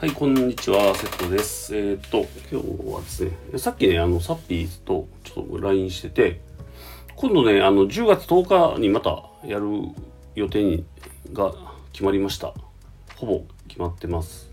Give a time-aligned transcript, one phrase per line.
[0.00, 1.76] はい、こんにちは、セットです。
[1.76, 6.40] えーと、今日はですね、さっきね、あの、サッピーとちょっと LINE してて、
[7.16, 9.66] 今度ね、あの、10月10日にまたやる
[10.34, 10.86] 予定に
[11.34, 11.52] が
[11.92, 12.54] 決まりました。
[13.16, 14.50] ほぼ決まってます。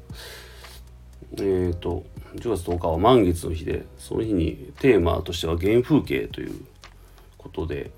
[1.38, 2.04] えーっと、
[2.36, 6.56] 10月10日は満月の日で、その日にテーマとしては原風景という
[7.38, 7.92] ことで、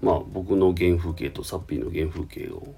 [0.00, 2.74] まあ、僕の原風景とサッピーの原風景を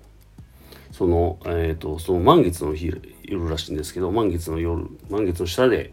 [0.96, 2.90] その、えっ、と、その満月の日、
[3.22, 5.92] 夜らしいんですけど、満月の夜、満月の下で、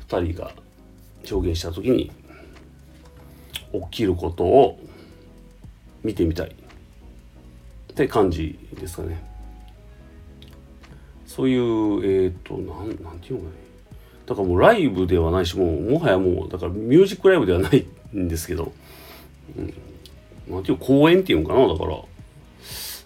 [0.00, 0.52] 二人が
[1.30, 2.12] 表現したときに、
[3.72, 4.78] 起きることを
[6.02, 6.48] 見てみたい。
[6.50, 9.24] って感じですかね。
[11.24, 13.70] そういう、えっ、と、なん、なんていうのかね。
[14.26, 18.74] だからもうライブではないし、もう、もはやもう、だからミュージックライブではないんですけど、
[19.56, 19.74] うん、
[20.54, 21.96] なんていう公演っていうのかな、だから、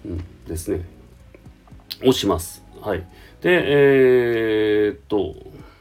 [0.06, 0.84] うん、ですね。
[2.05, 2.62] をします。
[2.80, 3.06] はい。
[3.41, 5.34] で、えーっと、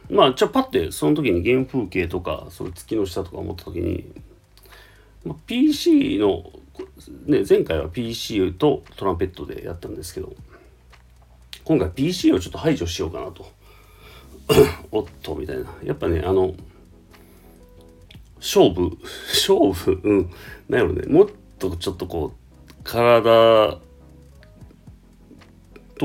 [0.09, 4.11] まあ、じゃあパッてその時に原風景とか、それ月の下とか思った時に、
[5.25, 6.51] まあ、PC の、
[7.25, 10.33] ね、前回は PC とトランペットでやったんですけど、
[11.63, 13.45] 今回 PC をちょっと排除しようかなと。
[14.91, 15.73] おっと、みたいな。
[15.83, 16.53] やっぱね、あの、
[18.37, 18.97] 勝負、
[19.29, 20.31] 勝負、うん、
[20.67, 23.79] なんやろね、もっとちょっとこう、体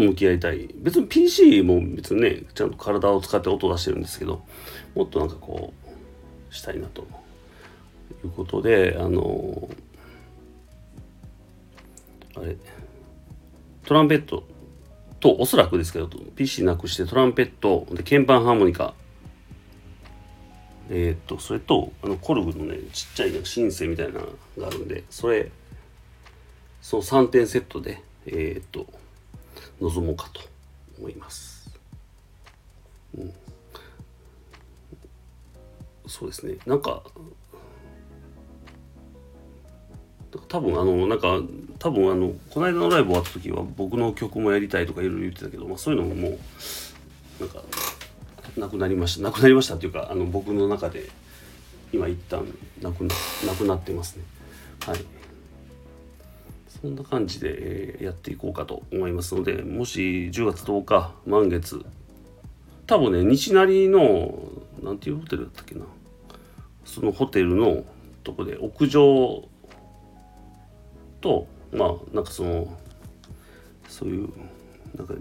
[0.00, 0.68] と向き合いたい。
[0.76, 4.42] 別に PC も別にねちゃんと体を使って音出してるんですけど
[4.94, 5.72] もっとなんかこ
[6.50, 7.04] うしたいなとい
[8.26, 9.68] うことであの
[12.36, 12.56] あれ
[13.84, 14.44] トランペット
[15.20, 18.94] とおそらくですけど PC なくしてトランペットで鍵盤ハーモニカ。
[20.90, 24.26] えーっとそれとあのコルグのねちっちゃいなシンセみたいなの
[24.58, 25.50] があるんでそれ
[26.80, 28.86] その3点セットでえーっと
[29.80, 30.40] 臨もうかと
[30.98, 31.70] 思います。
[33.16, 33.32] うん、
[36.06, 36.56] そうですね。
[36.66, 37.02] なんか、
[40.48, 41.40] 多分あの、なんか、
[41.78, 46.38] 多分あの、この間のライブ終わった時は僕の曲もやりたいとかいろいろ言ってたけど、まあそういうのももう、
[47.40, 47.62] なんか、
[48.56, 49.22] なくなりました。
[49.22, 51.08] なくなりましたっていうか、あの、僕の中で
[51.92, 52.44] 今一旦
[52.82, 53.14] なくな
[53.46, 54.24] なくなってますね。
[54.86, 55.17] はい。
[56.80, 61.84] そんな感じで、やっていこうかと思いますので、もし10月10日、満月、
[62.86, 64.38] 多分ね、西成の、
[64.82, 65.84] なんていうホテルだったっけな、
[66.84, 67.84] そのホテルの
[68.22, 69.48] とこで屋上
[71.20, 72.78] と、まあ、なんかその、
[73.88, 74.28] そういう、
[74.96, 75.14] なんか、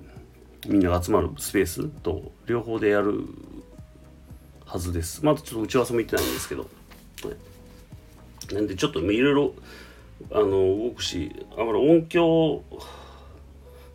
[0.67, 3.23] みんなが集まるスペースと両方でやる
[4.66, 5.25] はずです。
[5.25, 6.69] まだちょっと打ち合わせも行ってないんですけど、
[8.53, 9.53] なんでちょっといろいろ
[10.31, 12.63] あの動くしあまり音響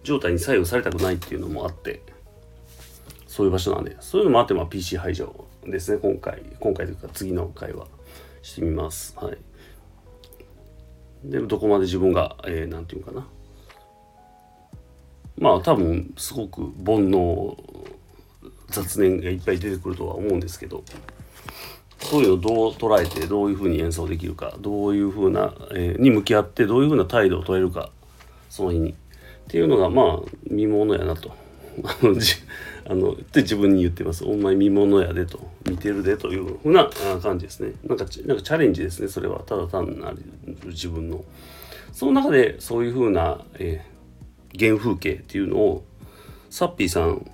[0.02, 2.02] 状態に左右されたくないっていうのもあって
[3.26, 7.86] そういう場所なんでそういうのもあってまあ PC 排除ですね今回今回というか次の回は
[8.42, 9.16] してみます。
[9.16, 9.38] はい。
[11.24, 13.26] でどこまで自分が、えー、ていうかな。
[15.38, 17.56] まあ多分すごく煩悩
[18.68, 20.82] 雑念がいっぱい出てくるとは思うんですけど
[22.04, 27.90] そういをどう捉えてどういうふうに演奏できるかどういうふうな、えーに向き合ってどういうふうな態度を取れるか
[28.50, 28.90] その日に。
[28.90, 28.94] っ
[29.48, 31.32] ていうのがまあ見ものやなと。
[32.84, 34.24] あのって自分に言ってます。
[34.24, 35.40] お前見ものやでと。
[35.68, 36.90] 見てるでというふうな
[37.22, 37.72] 感じですね。
[37.84, 39.08] なんかなんかチャレンジですね。
[39.08, 39.40] それは。
[39.46, 40.19] ただ単なる
[40.66, 41.24] 自分の。
[41.92, 43.92] その中でそういうふうな、えー
[44.58, 45.84] 原風景っていうのを
[46.50, 47.30] サッピーさん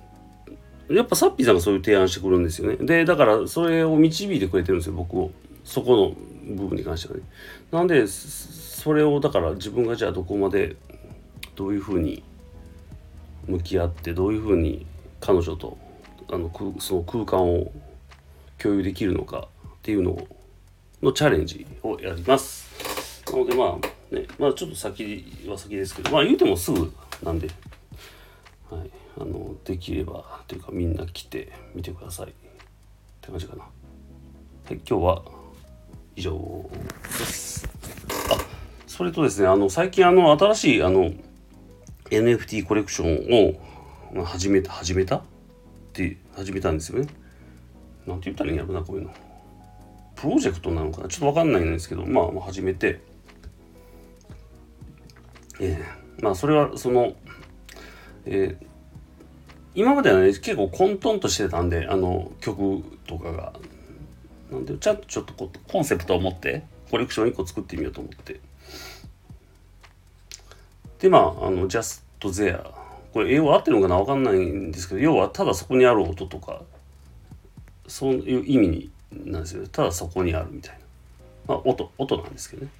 [0.89, 2.77] やっぱサッピーさんがそういう提案してくるんですよね。
[2.77, 5.31] で、だからそれを導いてくれてるんですよ、僕を。
[5.63, 7.23] そこの部分に関してはね。
[7.71, 10.75] なんで、それをだから自分がじゃあどこまで
[11.55, 12.23] どういうふうに
[13.45, 14.85] 向き合って、どういうふうに
[15.19, 15.77] 彼女と
[16.31, 17.71] あのその空間を
[18.57, 20.27] 共有できるのかっていうのを
[21.01, 23.23] のチャレンジをやります。
[23.31, 26.91] なのでまあね、まあちょっと先は先ですけど、まあ言うてもすぐ
[27.23, 27.47] なんで、
[29.19, 32.27] あのできればというかみんな来てみてください。
[32.27, 32.31] っ
[33.21, 33.63] て感じかな。
[33.63, 33.69] は
[34.71, 35.23] い今日は
[36.15, 36.69] 以上
[37.19, 37.67] です。
[38.31, 38.37] あ
[38.87, 41.11] それとですねあの最近あの新しいあの
[42.09, 43.57] NFT コレクション
[44.15, 45.17] を始めた始めた？
[45.17, 45.21] っ
[45.93, 47.07] て始めたんですよね。
[48.07, 49.13] なんて言ったらいいんやろなこういうの。
[50.15, 51.07] プロジェクトなのかな？
[51.09, 53.01] ちょっとわかんないんですけどまあまあ始めて。
[55.59, 57.13] えーまあそれはその
[58.25, 58.68] えー
[59.75, 63.53] 今まではね結構混沌としてたんであの曲とかが。
[64.51, 68.39] なんでちゃんとちょっとこコンセプトを持ってコレクション1個作ってみようと思って。
[70.99, 72.71] でまああの「Just There」
[73.13, 76.61] これ英語合ってるのかな分かんないんですけど要はただそこにある音とか
[77.87, 79.67] そういう意味になんですよ。
[79.67, 80.79] ただそこにあるみたい
[81.47, 82.71] な、まあ、音音なんですけどね。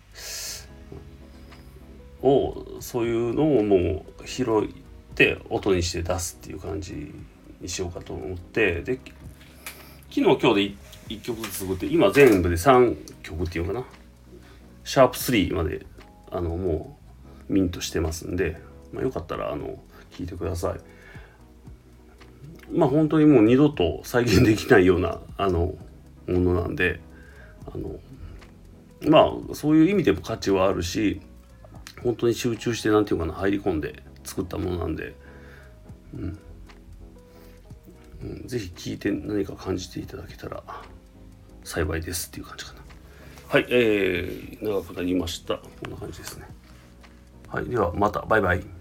[2.21, 4.45] をそういうのをもう拾
[5.19, 7.13] って音にして出すっていう感じ
[7.59, 8.99] にしようかと思ってで
[10.09, 10.41] 昨日今日
[11.09, 13.83] で 1, 曲ずつ作って今全部で3曲っていうかな
[14.85, 15.85] シャープ3まで
[16.31, 16.97] あのも
[17.49, 18.61] うミントしてますんで、
[18.93, 19.77] まあ、よかったらあの
[20.11, 20.79] 聞いてください。
[22.71, 25.75] まあ本当にもう二度と再現できないようなあの
[26.27, 26.99] ものなんで
[27.73, 27.99] あの
[29.09, 31.19] まあそういう意味でも価値はあるし
[32.03, 35.15] 本当に集中して何て言うかな入り込んで作ったものなんで、
[36.13, 36.39] うん。
[38.21, 40.61] うん、ぜひ聞いて何か感じていただけたら
[41.63, 42.79] 幸いですっていう感じかな。
[43.47, 45.57] はいえー、長くなりました。
[45.57, 46.45] こんな感じですね。
[47.47, 48.21] はいではまた。
[48.21, 48.78] バイバイ。